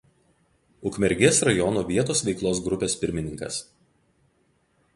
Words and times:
Ukmergės 0.89 1.41
rajono 1.49 1.83
vietos 1.91 2.23
veiklos 2.29 2.63
grupės 2.69 2.99
pirmininkas. 3.05 3.63